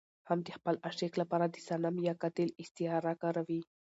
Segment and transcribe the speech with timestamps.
[0.27, 3.61] هم د خپل عاشق لپاره د صنم يا قاتل استعاره کاروي.